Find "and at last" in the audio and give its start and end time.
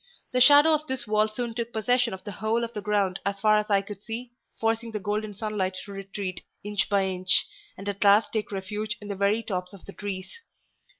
7.77-8.33